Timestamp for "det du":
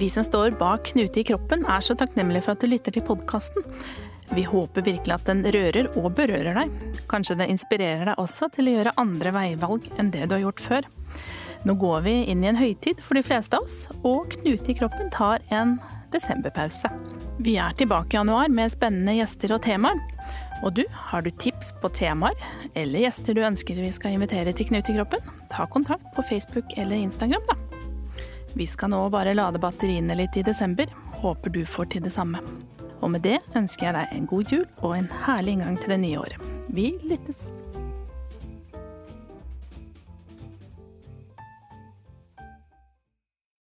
10.14-10.38